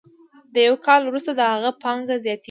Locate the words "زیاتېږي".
2.23-2.39